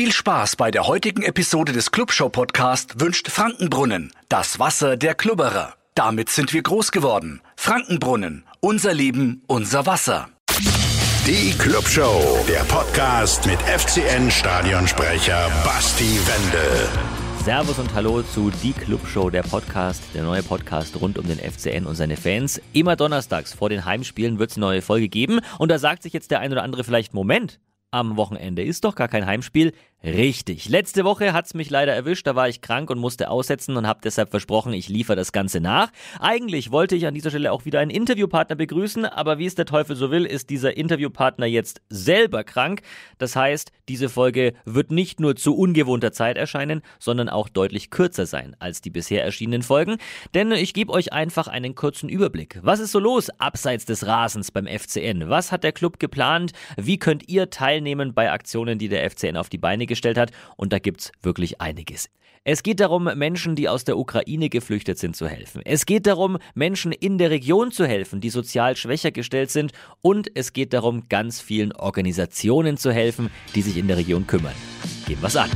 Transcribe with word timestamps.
Viel 0.00 0.12
Spaß 0.12 0.56
bei 0.56 0.70
der 0.70 0.86
heutigen 0.86 1.22
Episode 1.22 1.72
des 1.72 1.90
Clubshow 1.90 2.30
Podcast 2.30 3.00
wünscht 3.00 3.28
Frankenbrunnen, 3.28 4.10
das 4.30 4.58
Wasser 4.58 4.96
der 4.96 5.14
Klubberer. 5.14 5.74
Damit 5.94 6.30
sind 6.30 6.54
wir 6.54 6.62
groß 6.62 6.90
geworden. 6.90 7.42
Frankenbrunnen, 7.54 8.46
unser 8.60 8.94
Leben, 8.94 9.42
unser 9.46 9.84
Wasser. 9.84 10.30
Die 11.26 11.52
Clubshow, 11.58 12.42
der 12.48 12.60
Podcast 12.60 13.44
mit 13.46 13.60
FCN 13.60 14.30
Stadionsprecher 14.30 15.50
Basti 15.66 16.18
Wendel. 16.26 16.88
Servus 17.44 17.78
und 17.78 17.92
Hallo 17.92 18.22
zu 18.22 18.50
Die 18.62 18.72
Clubshow, 18.72 19.28
der 19.28 19.42
Podcast, 19.42 20.02
der 20.14 20.22
neue 20.22 20.42
Podcast 20.42 20.98
rund 20.98 21.18
um 21.18 21.26
den 21.26 21.38
FCN 21.38 21.84
und 21.84 21.96
seine 21.96 22.16
Fans. 22.16 22.58
Immer 22.72 22.96
donnerstags 22.96 23.52
vor 23.52 23.68
den 23.68 23.84
Heimspielen 23.84 24.38
wird 24.38 24.50
es 24.50 24.56
eine 24.56 24.64
neue 24.64 24.80
Folge 24.80 25.10
geben 25.10 25.40
und 25.58 25.70
da 25.70 25.78
sagt 25.78 26.02
sich 26.04 26.14
jetzt 26.14 26.30
der 26.30 26.40
ein 26.40 26.52
oder 26.52 26.62
andere 26.62 26.84
vielleicht, 26.84 27.12
Moment, 27.12 27.60
am 27.90 28.16
Wochenende 28.16 28.62
ist 28.62 28.84
doch 28.84 28.94
gar 28.94 29.08
kein 29.08 29.26
Heimspiel. 29.26 29.72
Richtig. 30.02 30.70
Letzte 30.70 31.04
Woche 31.04 31.34
hat's 31.34 31.52
mich 31.52 31.68
leider 31.68 31.92
erwischt, 31.92 32.26
da 32.26 32.34
war 32.34 32.48
ich 32.48 32.62
krank 32.62 32.88
und 32.88 32.98
musste 32.98 33.28
aussetzen 33.28 33.76
und 33.76 33.86
habe 33.86 34.00
deshalb 34.02 34.30
versprochen, 34.30 34.72
ich 34.72 34.88
liefere 34.88 35.14
das 35.14 35.30
Ganze 35.30 35.60
nach. 35.60 35.92
Eigentlich 36.20 36.72
wollte 36.72 36.96
ich 36.96 37.06
an 37.06 37.12
dieser 37.12 37.28
Stelle 37.28 37.52
auch 37.52 37.66
wieder 37.66 37.80
einen 37.80 37.90
Interviewpartner 37.90 38.56
begrüßen, 38.56 39.04
aber 39.04 39.36
wie 39.36 39.44
es 39.44 39.56
der 39.56 39.66
Teufel 39.66 39.96
so 39.96 40.10
will, 40.10 40.24
ist 40.24 40.48
dieser 40.48 40.74
Interviewpartner 40.74 41.44
jetzt 41.44 41.82
selber 41.90 42.44
krank. 42.44 42.80
Das 43.18 43.36
heißt, 43.36 43.72
diese 43.90 44.08
Folge 44.08 44.54
wird 44.64 44.90
nicht 44.90 45.20
nur 45.20 45.36
zu 45.36 45.54
ungewohnter 45.54 46.12
Zeit 46.12 46.38
erscheinen, 46.38 46.80
sondern 46.98 47.28
auch 47.28 47.50
deutlich 47.50 47.90
kürzer 47.90 48.24
sein 48.24 48.56
als 48.58 48.80
die 48.80 48.90
bisher 48.90 49.22
erschienenen 49.22 49.62
Folgen, 49.62 49.98
denn 50.32 50.50
ich 50.52 50.72
gebe 50.72 50.94
euch 50.94 51.12
einfach 51.12 51.46
einen 51.46 51.74
kurzen 51.74 52.08
Überblick. 52.08 52.58
Was 52.62 52.80
ist 52.80 52.92
so 52.92 53.00
los 53.00 53.28
abseits 53.38 53.84
des 53.84 54.06
Rasens 54.06 54.50
beim 54.50 54.66
FCN? 54.66 55.28
Was 55.28 55.52
hat 55.52 55.62
der 55.62 55.72
Club 55.72 55.98
geplant? 55.98 56.52
Wie 56.78 56.98
könnt 56.98 57.28
ihr 57.28 57.50
teilnehmen 57.50 58.14
bei 58.14 58.32
Aktionen, 58.32 58.78
die 58.78 58.88
der 58.88 59.10
FCN 59.10 59.36
auf 59.36 59.50
die 59.50 59.58
Beine 59.58 59.89
gestellt 59.90 60.16
hat 60.16 60.30
und 60.56 60.72
da 60.72 60.78
gibt's 60.78 61.12
wirklich 61.20 61.60
einiges. 61.60 62.08
Es 62.42 62.62
geht 62.62 62.80
darum, 62.80 63.04
Menschen, 63.04 63.54
die 63.54 63.68
aus 63.68 63.84
der 63.84 63.98
Ukraine 63.98 64.48
geflüchtet 64.48 64.98
sind, 64.98 65.14
zu 65.14 65.28
helfen. 65.28 65.60
Es 65.66 65.84
geht 65.84 66.06
darum, 66.06 66.38
Menschen 66.54 66.90
in 66.90 67.18
der 67.18 67.28
Region 67.28 67.70
zu 67.70 67.86
helfen, 67.86 68.22
die 68.22 68.30
sozial 68.30 68.76
schwächer 68.76 69.10
gestellt 69.10 69.50
sind. 69.50 69.72
Und 70.00 70.30
es 70.34 70.54
geht 70.54 70.72
darum, 70.72 71.06
ganz 71.10 71.42
vielen 71.42 71.72
Organisationen 71.72 72.78
zu 72.78 72.92
helfen, 72.92 73.28
die 73.54 73.60
sich 73.60 73.76
in 73.76 73.88
der 73.88 73.98
Region 73.98 74.26
kümmern. 74.26 74.54
Gehen 75.06 75.20
wir's 75.20 75.36
an. 75.36 75.50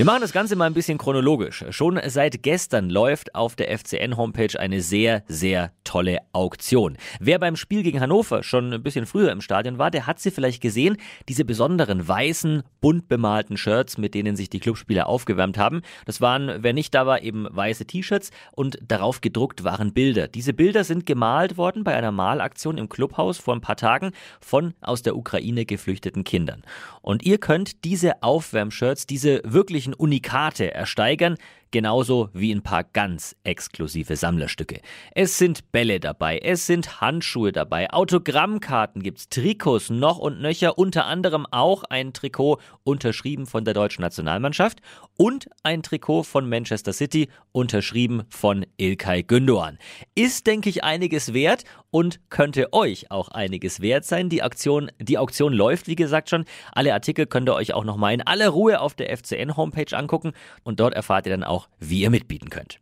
Wir 0.00 0.06
machen 0.06 0.22
das 0.22 0.32
Ganze 0.32 0.56
mal 0.56 0.64
ein 0.64 0.72
bisschen 0.72 0.96
chronologisch. 0.96 1.62
Schon 1.68 2.00
seit 2.06 2.42
gestern 2.42 2.88
läuft 2.88 3.34
auf 3.34 3.54
der 3.54 3.68
FCN-Homepage 3.78 4.58
eine 4.58 4.80
sehr, 4.80 5.22
sehr 5.28 5.72
tolle 5.84 6.20
Auktion. 6.32 6.96
Wer 7.18 7.38
beim 7.38 7.54
Spiel 7.54 7.82
gegen 7.82 8.00
Hannover 8.00 8.42
schon 8.42 8.72
ein 8.72 8.82
bisschen 8.82 9.04
früher 9.04 9.30
im 9.30 9.42
Stadion 9.42 9.76
war, 9.76 9.90
der 9.90 10.06
hat 10.06 10.18
sie 10.18 10.30
vielleicht 10.30 10.62
gesehen. 10.62 10.96
Diese 11.28 11.44
besonderen 11.44 12.08
weißen, 12.08 12.62
bunt 12.80 13.08
bemalten 13.08 13.58
Shirts, 13.58 13.98
mit 13.98 14.14
denen 14.14 14.36
sich 14.36 14.48
die 14.48 14.60
Clubspieler 14.60 15.06
aufgewärmt 15.06 15.58
haben. 15.58 15.82
Das 16.06 16.22
waren, 16.22 16.62
wer 16.62 16.72
nicht 16.72 16.94
da 16.94 17.04
war, 17.04 17.22
eben 17.22 17.46
weiße 17.50 17.84
T-Shirts 17.84 18.30
und 18.52 18.78
darauf 18.86 19.20
gedruckt 19.20 19.64
waren 19.64 19.92
Bilder. 19.92 20.28
Diese 20.28 20.54
Bilder 20.54 20.84
sind 20.84 21.04
gemalt 21.04 21.58
worden 21.58 21.84
bei 21.84 21.94
einer 21.94 22.12
Malaktion 22.12 22.78
im 22.78 22.88
Clubhaus 22.88 23.36
vor 23.36 23.54
ein 23.54 23.60
paar 23.60 23.76
Tagen 23.76 24.12
von 24.40 24.72
aus 24.80 25.02
der 25.02 25.14
Ukraine 25.14 25.66
geflüchteten 25.66 26.24
Kindern. 26.24 26.62
Und 27.02 27.24
ihr 27.24 27.36
könnt 27.36 27.84
diese 27.84 28.22
Aufwärmshirts, 28.22 29.06
diese 29.06 29.42
wirklichen 29.44 29.89
Unikate 29.94 30.72
ersteigern, 30.74 31.36
genauso 31.70 32.30
wie 32.32 32.52
ein 32.52 32.62
paar 32.62 32.84
ganz 32.84 33.36
exklusive 33.44 34.16
Sammlerstücke. 34.16 34.80
Es 35.14 35.38
sind 35.38 35.72
Bälle 35.72 36.00
dabei, 36.00 36.38
es 36.38 36.66
sind 36.66 37.00
Handschuhe 37.00 37.52
dabei, 37.52 37.90
Autogrammkarten 37.90 39.02
gibt's, 39.02 39.28
Trikots 39.28 39.90
noch 39.90 40.18
und 40.18 40.40
nöcher, 40.40 40.78
unter 40.78 41.06
anderem 41.06 41.46
auch 41.50 41.84
ein 41.84 42.12
Trikot 42.12 42.58
unterschrieben 42.84 43.46
von 43.46 43.64
der 43.64 43.74
deutschen 43.74 44.02
Nationalmannschaft 44.02 44.80
und 45.16 45.48
ein 45.62 45.82
Trikot 45.82 46.22
von 46.24 46.48
Manchester 46.48 46.92
City 46.92 47.28
unterschrieben 47.52 48.22
von 48.28 48.66
Ilkay 48.78 49.20
Gündoğan. 49.20 49.78
Ist 50.14 50.46
denke 50.46 50.68
ich 50.68 50.84
einiges 50.84 51.34
wert 51.34 51.64
und 51.90 52.20
könnte 52.30 52.72
euch 52.72 53.10
auch 53.10 53.28
einiges 53.28 53.80
wert 53.80 54.04
sein. 54.04 54.28
Die 54.28 54.42
Aktion, 54.42 54.90
die 55.00 55.18
Auktion 55.18 55.52
läuft, 55.52 55.88
wie 55.88 55.96
gesagt 55.96 56.30
schon. 56.30 56.44
Alle 56.72 56.94
Artikel 56.94 57.26
könnt 57.26 57.48
ihr 57.48 57.54
euch 57.54 57.74
auch 57.74 57.84
nochmal 57.84 58.14
in 58.14 58.22
aller 58.22 58.48
Ruhe 58.48 58.80
auf 58.80 58.94
der 58.94 59.16
FCN 59.16 59.56
Homepage 59.56 59.96
angucken 59.96 60.32
und 60.62 60.80
dort 60.80 60.94
erfahrt 60.94 61.26
ihr 61.26 61.32
dann 61.32 61.44
auch, 61.44 61.59
wie 61.78 62.00
ihr 62.00 62.10
mitbieten 62.10 62.50
könnt. 62.50 62.80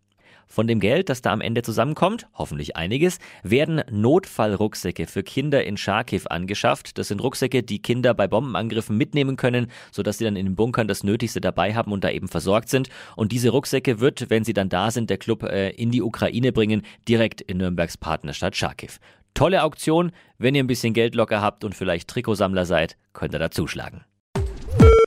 Von 0.51 0.67
dem 0.67 0.81
Geld, 0.81 1.11
das 1.11 1.21
da 1.21 1.33
am 1.33 1.43
Ende 1.43 1.63
zusammenkommt, 1.63 2.27
hoffentlich 2.33 2.75
einiges, 2.75 3.19
werden 3.43 3.83
Notfallrucksäcke 3.91 5.07
für 5.07 5.23
Kinder 5.23 5.63
in 5.63 5.77
Charkiw 5.77 6.23
angeschafft. 6.31 6.97
Das 6.97 7.09
sind 7.09 7.23
Rucksäcke, 7.23 7.63
die 7.63 7.83
Kinder 7.83 8.15
bei 8.15 8.27
Bombenangriffen 8.27 8.97
mitnehmen 8.97 9.37
können, 9.37 9.71
sodass 9.93 10.17
sie 10.17 10.25
dann 10.25 10.37
in 10.37 10.47
den 10.47 10.57
Bunkern 10.57 10.89
das 10.89 11.05
Nötigste 11.05 11.43
dabei 11.43 11.75
haben 11.75 11.93
und 11.93 12.03
da 12.03 12.11
eben 12.11 12.29
versorgt 12.29 12.71
sind. 12.71 12.89
Und 13.15 13.31
diese 13.31 13.51
Rucksäcke 13.51 14.01
wird, 14.01 14.31
wenn 14.31 14.43
sie 14.43 14.55
dann 14.55 14.71
da 14.71 14.91
sind, 14.91 15.11
der 15.11 15.19
Club 15.19 15.43
äh, 15.43 15.69
in 15.71 15.91
die 15.91 16.03
Ukraine 16.03 16.51
bringen, 16.51 16.83
direkt 17.07 17.43
in 17.43 17.59
Nürnbergs 17.59 17.99
Partnerstadt 17.99 18.57
Charkiw. 18.57 18.93
Tolle 19.35 19.63
Auktion. 19.63 20.13
Wenn 20.39 20.55
ihr 20.55 20.65
ein 20.65 20.67
bisschen 20.67 20.95
Geld 20.95 21.15
locker 21.15 21.43
habt 21.43 21.63
und 21.63 21.75
vielleicht 21.75 22.09
Trikotsammler 22.09 22.65
seid, 22.65 22.97
könnt 23.13 23.35
ihr 23.35 23.39
da 23.39 23.51
zuschlagen. 23.51 24.05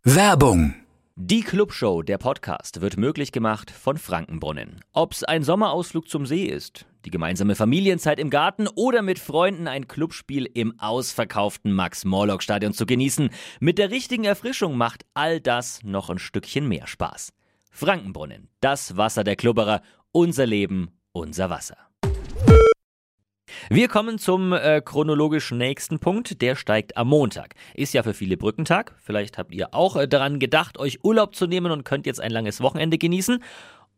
Werbung 0.03 0.76
die 1.16 1.42
Clubshow, 1.42 2.02
der 2.02 2.18
Podcast, 2.18 2.82
wird 2.82 2.98
möglich 2.98 3.32
gemacht 3.32 3.70
von 3.70 3.98
Frankenbrunnen. 3.98 4.80
Ob's 4.94 5.24
ein 5.24 5.44
Sommerausflug 5.44 6.08
zum 6.08 6.26
See 6.26 6.46
ist, 6.46 6.86
die 7.06 7.12
gemeinsame 7.12 7.56
Familienzeit 7.56 8.20
im 8.20 8.30
Garten 8.30 8.68
oder 8.76 9.02
mit 9.02 9.20
Freunden 9.20 9.68
ein 9.68 9.88
Clubspiel 9.88 10.46
im 10.46 10.80
ausverkauften 10.80 11.74
Max-Morlock-Stadion 11.74 12.74
zu 12.74 12.86
genießen, 12.86 13.30
mit 13.60 13.78
der 13.78 13.92
richtigen 13.92 14.24
Erfrischung 14.24 14.78
macht 14.78 15.06
all 15.14 15.42
das 15.42 15.84
noch 15.84 16.10
ein 16.10 16.20
Stückchen 16.20 16.68
mehr 16.68 16.88
Spaß. 16.88 17.34
Frankenbrunnen, 17.70 18.50
das 18.62 18.96
Wasser 18.96 19.24
der 19.24 19.36
Klubberer, 19.36 19.82
unser 20.12 20.46
Leben, 20.46 20.92
unser 21.12 21.50
Wasser. 21.50 21.78
Wir 23.74 23.88
kommen 23.88 24.20
zum 24.20 24.52
äh, 24.52 24.82
chronologisch 24.82 25.52
nächsten 25.52 26.00
Punkt. 26.00 26.42
Der 26.42 26.58
steigt 26.58 26.98
am 26.98 27.08
Montag. 27.08 27.56
Ist 27.74 27.94
ja 27.94 28.04
für 28.04 28.14
viele 28.14 28.36
Brückentag. 28.36 28.94
Vielleicht 29.02 29.38
habt 29.38 29.54
ihr 29.54 29.74
auch 29.74 29.96
äh, 29.96 30.09
daran 30.09 30.40
gedacht, 30.40 30.78
euch 30.78 31.06
Urlaub 31.06 31.34
zu 31.36 31.48
nehmen 31.48 31.72
und 31.72 31.86
könnt 31.86 32.06
jetzt 32.06 32.20
ein 32.20 32.32
langes 32.32 32.59
Wochenende 32.59 32.98
genießen. 32.98 33.42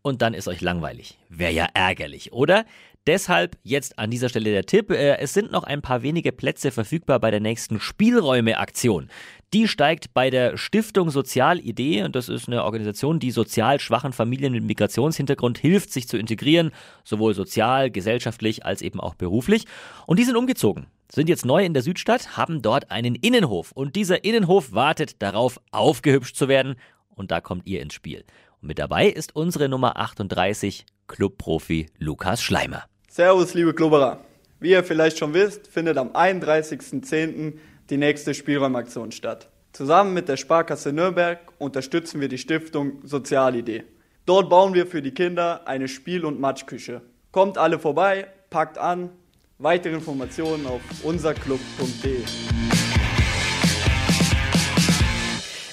Und 0.03 0.21
dann 0.21 0.35
ist 0.35 0.47
euch 0.47 0.61
langweilig. 0.61 1.17
Wäre 1.27 1.53
ja 1.53 1.67
ärgerlich, 1.73 2.33
oder? 2.33 2.65
Deshalb 3.07 3.57
jetzt 3.63 3.97
an 3.97 4.11
dieser 4.11 4.29
Stelle 4.29 4.51
der 4.51 4.67
Tipp. 4.67 4.91
Äh, 4.91 5.17
es 5.17 5.33
sind 5.33 5.51
noch 5.51 5.63
ein 5.63 5.81
paar 5.81 6.03
wenige 6.03 6.31
Plätze 6.33 6.69
verfügbar 6.69 7.19
bei 7.19 7.31
der 7.31 7.39
nächsten 7.39 7.79
Spielräume-Aktion. 7.79 9.09
Die 9.53 9.67
steigt 9.67 10.15
bei 10.15 10.31
der 10.31 10.57
Stiftung 10.57 11.11
Sozialidee 11.11 12.01
und 12.03 12.15
das 12.15 12.27
ist 12.27 12.47
eine 12.47 12.63
Organisation, 12.63 13.19
die 13.19 13.29
sozial 13.29 13.79
schwachen 13.79 14.11
Familien 14.11 14.51
mit 14.51 14.63
Migrationshintergrund 14.63 15.59
hilft, 15.59 15.93
sich 15.93 16.07
zu 16.07 16.17
integrieren, 16.17 16.71
sowohl 17.03 17.35
sozial, 17.35 17.91
gesellschaftlich 17.91 18.65
als 18.65 18.81
eben 18.81 18.99
auch 18.99 19.13
beruflich. 19.13 19.65
Und 20.07 20.17
die 20.17 20.23
sind 20.23 20.37
umgezogen, 20.37 20.87
sind 21.07 21.29
jetzt 21.29 21.45
neu 21.45 21.63
in 21.63 21.75
der 21.75 21.83
Südstadt, 21.83 22.35
haben 22.35 22.63
dort 22.63 22.89
einen 22.89 23.13
Innenhof 23.13 23.71
und 23.73 23.95
dieser 23.95 24.23
Innenhof 24.23 24.73
wartet 24.73 25.21
darauf, 25.21 25.59
aufgehübscht 25.69 26.35
zu 26.35 26.47
werden 26.47 26.75
und 27.09 27.29
da 27.29 27.39
kommt 27.39 27.67
ihr 27.67 27.83
ins 27.83 27.93
Spiel. 27.93 28.23
Und 28.59 28.69
mit 28.69 28.79
dabei 28.79 29.07
ist 29.07 29.35
unsere 29.35 29.69
Nummer 29.69 29.97
38, 29.97 30.83
Clubprofi 31.07 31.91
Lukas 31.99 32.41
Schleimer. 32.41 32.85
Servus, 33.07 33.53
liebe 33.53 33.75
Klubberer. 33.75 34.19
Wie 34.63 34.69
ihr 34.69 34.85
vielleicht 34.85 35.17
schon 35.17 35.33
wisst, 35.33 35.67
findet 35.67 35.97
am 35.97 36.11
31.10. 36.11 37.55
die 37.89 37.97
nächste 37.97 38.33
Spielräumaktion 38.33 39.11
statt. 39.11 39.49
Zusammen 39.73 40.13
mit 40.13 40.29
der 40.29 40.37
Sparkasse 40.37 40.93
Nürnberg 40.93 41.39
unterstützen 41.57 42.21
wir 42.21 42.29
die 42.29 42.37
Stiftung 42.37 43.01
Sozialidee. 43.03 43.83
Dort 44.25 44.49
bauen 44.49 44.73
wir 44.73 44.87
für 44.87 45.01
die 45.01 45.11
Kinder 45.11 45.67
eine 45.67 45.89
Spiel- 45.89 46.23
und 46.23 46.39
Matschküche. 46.39 47.01
Kommt 47.33 47.57
alle 47.57 47.77
vorbei, 47.77 48.27
packt 48.49 48.77
an. 48.77 49.09
Weitere 49.57 49.95
Informationen 49.95 50.65
auf 50.65 50.79
unserclub.de. 51.03 52.23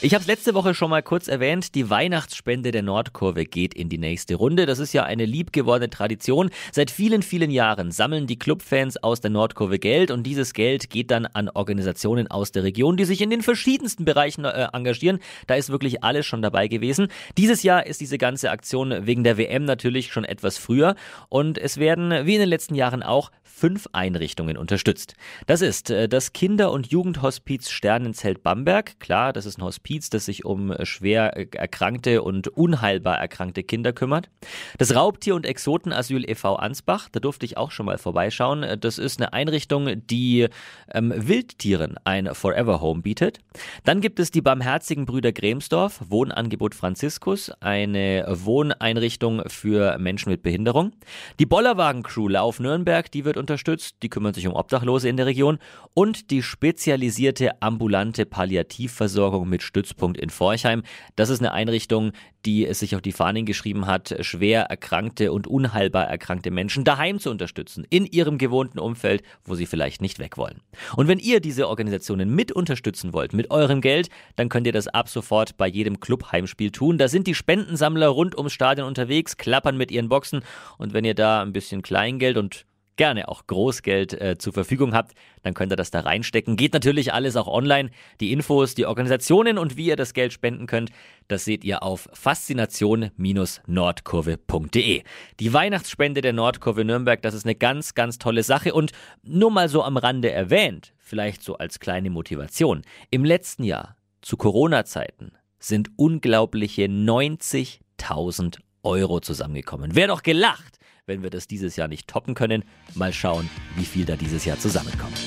Ich 0.02 0.14
habe 0.14 0.22
es 0.22 0.28
letzte 0.28 0.54
Woche 0.54 0.72
schon 0.72 0.88
mal 0.88 1.02
kurz 1.02 1.28
erwähnt, 1.28 1.74
die 1.74 1.90
Weihnachtsspende 1.90 2.70
der 2.70 2.82
Nordkurve 2.82 3.44
geht 3.44 3.74
in 3.74 3.90
die 3.90 3.98
nächste 3.98 4.34
Runde. 4.34 4.64
Das 4.64 4.78
ist 4.78 4.94
ja 4.94 5.02
eine 5.02 5.26
liebgewordene 5.26 5.90
Tradition. 5.90 6.48
Seit 6.72 6.90
vielen, 6.90 7.20
vielen 7.20 7.50
Jahren 7.50 7.90
sammeln 7.90 8.26
die 8.26 8.38
Clubfans 8.38 8.96
aus 8.96 9.20
der 9.20 9.30
Nordkurve 9.30 9.78
Geld 9.78 10.10
und 10.10 10.22
dieses 10.22 10.54
Geld 10.54 10.88
geht 10.88 11.10
dann 11.10 11.26
an 11.26 11.50
Organisationen 11.50 12.28
aus 12.28 12.50
der 12.50 12.62
Region, 12.62 12.96
die 12.96 13.04
sich 13.04 13.20
in 13.20 13.28
den 13.28 13.42
verschiedensten 13.42 14.06
Bereichen 14.06 14.46
äh, 14.46 14.68
engagieren. 14.72 15.18
Da 15.46 15.56
ist 15.56 15.68
wirklich 15.68 16.02
alles 16.02 16.24
schon 16.24 16.40
dabei 16.40 16.68
gewesen. 16.68 17.08
Dieses 17.36 17.62
Jahr 17.62 17.84
ist 17.84 18.00
diese 18.00 18.16
ganze 18.16 18.50
Aktion 18.50 19.06
wegen 19.06 19.22
der 19.22 19.36
WM 19.36 19.66
natürlich 19.66 20.14
schon 20.14 20.24
etwas 20.24 20.56
früher 20.56 20.94
und 21.28 21.58
es 21.58 21.76
werden, 21.76 22.24
wie 22.24 22.36
in 22.36 22.40
den 22.40 22.48
letzten 22.48 22.74
Jahren 22.74 23.02
auch, 23.02 23.30
fünf 23.60 23.88
Einrichtungen 23.92 24.56
unterstützt. 24.56 25.14
Das 25.46 25.60
ist 25.60 25.90
äh, 25.90 26.08
das 26.08 26.32
Kinder- 26.32 26.72
und 26.72 26.86
Jugendhospiz 26.86 27.68
Sternenzelt 27.68 28.42
Bamberg. 28.42 28.98
Klar, 29.00 29.34
das 29.34 29.44
ist 29.44 29.58
ein 29.58 29.64
Hospiz, 29.64 29.89
das 29.98 30.26
sich 30.26 30.44
um 30.44 30.70
äh, 30.72 30.86
schwer 30.86 31.36
äh, 31.36 31.46
erkrankte 31.52 32.22
und 32.22 32.48
unheilbar 32.48 33.18
erkrankte 33.18 33.62
Kinder 33.62 33.92
kümmert. 33.92 34.30
Das 34.78 34.94
Raubtier- 34.94 35.34
und 35.34 35.44
Exotenasyl 35.44 36.28
e.V. 36.28 36.56
Ansbach, 36.56 37.08
da 37.10 37.20
durfte 37.20 37.44
ich 37.44 37.56
auch 37.56 37.70
schon 37.70 37.86
mal 37.86 37.98
vorbeischauen. 37.98 38.64
Das 38.80 38.98
ist 38.98 39.20
eine 39.20 39.32
Einrichtung, 39.32 40.06
die 40.06 40.48
ähm, 40.92 41.12
Wildtieren 41.16 41.96
ein 42.04 42.34
Forever 42.34 42.80
Home 42.80 43.02
bietet. 43.02 43.38
Dann 43.84 44.00
gibt 44.00 44.20
es 44.20 44.30
die 44.30 44.40
Barmherzigen 44.40 45.06
Brüder 45.06 45.32
Gremsdorf, 45.32 46.00
Wohnangebot 46.08 46.74
Franziskus, 46.74 47.50
eine 47.60 48.26
Wohneinrichtung 48.28 49.42
für 49.48 49.98
Menschen 49.98 50.30
mit 50.30 50.42
Behinderung. 50.42 50.92
Die 51.38 51.46
Bollerwagen 51.46 52.02
Crew 52.02 52.28
Lauf 52.28 52.60
Nürnberg, 52.60 53.10
die 53.10 53.24
wird 53.24 53.36
unterstützt, 53.36 53.96
die 54.02 54.08
kümmern 54.08 54.34
sich 54.34 54.46
um 54.46 54.54
Obdachlose 54.54 55.08
in 55.08 55.16
der 55.16 55.26
Region 55.26 55.58
und 55.94 56.30
die 56.30 56.42
spezialisierte 56.42 57.60
ambulante 57.60 58.26
Palliativversorgung 58.26 59.48
mit 59.48 59.62
Stützpunkt 59.80 60.18
in 60.18 60.28
Forchheim. 60.28 60.82
Das 61.16 61.30
ist 61.30 61.40
eine 61.40 61.52
Einrichtung, 61.52 62.12
die 62.44 62.66
es 62.66 62.80
sich 62.80 62.94
auf 62.94 63.02
die 63.02 63.12
Fahnen 63.12 63.46
geschrieben 63.46 63.86
hat, 63.86 64.14
schwer 64.20 64.64
erkrankte 64.64 65.32
und 65.32 65.46
unheilbar 65.46 66.06
erkrankte 66.06 66.50
Menschen 66.50 66.84
daheim 66.84 67.18
zu 67.18 67.30
unterstützen, 67.30 67.86
in 67.88 68.04
ihrem 68.04 68.36
gewohnten 68.38 68.78
Umfeld, 68.78 69.22
wo 69.44 69.54
sie 69.54 69.66
vielleicht 69.66 70.02
nicht 70.02 70.18
weg 70.18 70.36
wollen. 70.36 70.60
Und 70.96 71.08
wenn 71.08 71.18
ihr 71.18 71.40
diese 71.40 71.68
Organisationen 71.68 72.34
mit 72.34 72.52
unterstützen 72.52 73.12
wollt, 73.12 73.32
mit 73.32 73.50
eurem 73.50 73.80
Geld, 73.80 74.08
dann 74.36 74.48
könnt 74.48 74.66
ihr 74.66 74.72
das 74.72 74.88
ab 74.88 75.08
sofort 75.08 75.56
bei 75.56 75.66
jedem 75.66 76.00
Club-Heimspiel 76.00 76.70
tun. 76.70 76.98
Da 76.98 77.08
sind 77.08 77.26
die 77.26 77.34
Spendensammler 77.34 78.08
rund 78.08 78.36
ums 78.36 78.52
Stadion 78.52 78.86
unterwegs, 78.86 79.36
klappern 79.36 79.76
mit 79.76 79.90
ihren 79.90 80.08
Boxen 80.08 80.42
und 80.78 80.92
wenn 80.92 81.04
ihr 81.04 81.14
da 81.14 81.42
ein 81.42 81.52
bisschen 81.52 81.82
Kleingeld 81.82 82.36
und 82.36 82.66
gerne 83.00 83.28
auch 83.28 83.46
Großgeld 83.46 84.20
äh, 84.20 84.36
zur 84.36 84.52
Verfügung 84.52 84.92
habt, 84.92 85.14
dann 85.42 85.54
könnt 85.54 85.72
ihr 85.72 85.76
das 85.76 85.90
da 85.90 86.00
reinstecken. 86.00 86.56
Geht 86.56 86.74
natürlich 86.74 87.14
alles 87.14 87.34
auch 87.34 87.46
online. 87.46 87.88
Die 88.20 88.30
Infos, 88.30 88.74
die 88.74 88.84
Organisationen 88.84 89.56
und 89.56 89.78
wie 89.78 89.86
ihr 89.86 89.96
das 89.96 90.12
Geld 90.12 90.34
spenden 90.34 90.66
könnt, 90.66 90.90
das 91.26 91.46
seht 91.46 91.64
ihr 91.64 91.82
auf 91.82 92.10
faszination-nordkurve.de. 92.12 95.02
Die 95.40 95.52
Weihnachtsspende 95.54 96.20
der 96.20 96.34
Nordkurve 96.34 96.84
Nürnberg, 96.84 97.22
das 97.22 97.32
ist 97.32 97.46
eine 97.46 97.54
ganz, 97.54 97.94
ganz 97.94 98.18
tolle 98.18 98.42
Sache 98.42 98.74
und 98.74 98.92
nur 99.22 99.50
mal 99.50 99.70
so 99.70 99.82
am 99.82 99.96
Rande 99.96 100.30
erwähnt, 100.30 100.92
vielleicht 100.98 101.42
so 101.42 101.56
als 101.56 101.80
kleine 101.80 102.10
Motivation. 102.10 102.82
Im 103.10 103.24
letzten 103.24 103.64
Jahr, 103.64 103.96
zu 104.20 104.36
Corona-Zeiten, 104.36 105.32
sind 105.58 105.88
unglaubliche 105.96 106.82
90.000 106.82 108.58
Euro 108.82 109.20
zusammengekommen. 109.20 109.94
Wer 109.94 110.08
doch 110.08 110.22
gelacht, 110.22 110.79
wenn 111.10 111.24
wir 111.24 111.30
das 111.30 111.48
dieses 111.48 111.74
Jahr 111.74 111.88
nicht 111.88 112.06
toppen 112.06 112.34
können. 112.34 112.64
Mal 112.94 113.12
schauen, 113.12 113.50
wie 113.74 113.84
viel 113.84 114.06
da 114.06 114.14
dieses 114.14 114.44
Jahr 114.44 114.58
zusammenkommt. 114.58 115.18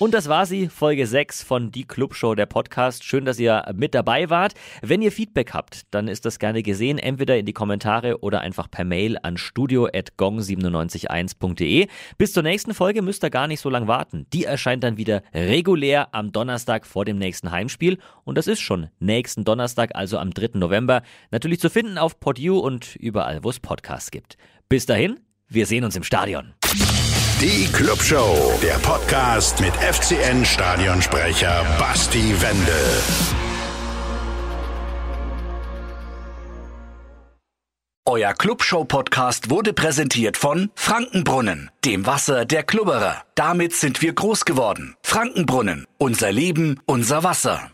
Und 0.00 0.12
das 0.14 0.28
war 0.30 0.46
sie, 0.46 0.68
Folge 0.68 1.06
6 1.06 1.42
von 1.42 1.72
Die 1.72 1.84
Clubshow, 1.84 2.34
der 2.34 2.46
Podcast. 2.46 3.04
Schön, 3.04 3.26
dass 3.26 3.38
ihr 3.38 3.70
mit 3.74 3.94
dabei 3.94 4.30
wart. 4.30 4.54
Wenn 4.80 5.02
ihr 5.02 5.12
Feedback 5.12 5.52
habt, 5.52 5.82
dann 5.90 6.08
ist 6.08 6.24
das 6.24 6.38
gerne 6.38 6.62
gesehen, 6.62 6.96
entweder 6.96 7.36
in 7.36 7.44
die 7.44 7.52
Kommentare 7.52 8.22
oder 8.22 8.40
einfach 8.40 8.70
per 8.70 8.86
Mail 8.86 9.18
an 9.22 9.36
studio.gong971.de. 9.36 11.86
Bis 12.16 12.32
zur 12.32 12.42
nächsten 12.42 12.72
Folge 12.72 13.02
müsst 13.02 13.22
ihr 13.22 13.28
gar 13.28 13.46
nicht 13.46 13.60
so 13.60 13.68
lange 13.68 13.88
warten. 13.88 14.24
Die 14.32 14.46
erscheint 14.46 14.84
dann 14.84 14.96
wieder 14.96 15.22
regulär 15.34 16.14
am 16.14 16.32
Donnerstag 16.32 16.86
vor 16.86 17.04
dem 17.04 17.18
nächsten 17.18 17.50
Heimspiel. 17.50 17.98
Und 18.24 18.38
das 18.38 18.46
ist 18.46 18.60
schon 18.60 18.88
nächsten 19.00 19.44
Donnerstag, 19.44 19.90
also 19.94 20.16
am 20.16 20.30
3. 20.30 20.52
November. 20.54 21.02
Natürlich 21.30 21.60
zu 21.60 21.68
finden 21.68 21.98
auf 21.98 22.20
PodU 22.20 22.58
und 22.58 22.96
überall, 22.96 23.44
wo 23.44 23.50
es 23.50 23.60
Podcasts 23.60 24.10
gibt. 24.10 24.38
Bis 24.70 24.86
dahin, 24.86 25.20
wir 25.46 25.66
sehen 25.66 25.84
uns 25.84 25.94
im 25.94 26.04
Stadion. 26.04 26.54
Die 27.40 27.66
Clubshow, 27.72 28.52
der 28.62 28.74
Podcast 28.80 29.60
mit 29.62 29.72
FCN-Stadionsprecher 29.72 31.64
Basti 31.78 32.34
Wendel. 32.38 33.02
Euer 38.06 38.34
Clubshow-Podcast 38.34 39.48
wurde 39.48 39.72
präsentiert 39.72 40.36
von 40.36 40.70
Frankenbrunnen, 40.74 41.70
dem 41.84 42.04
Wasser 42.04 42.44
der 42.44 42.62
Klubberer. 42.62 43.22
Damit 43.36 43.72
sind 43.72 44.02
wir 44.02 44.12
groß 44.12 44.44
geworden. 44.44 44.96
Frankenbrunnen, 45.02 45.86
unser 45.96 46.32
Leben, 46.32 46.80
unser 46.86 47.24
Wasser. 47.24 47.68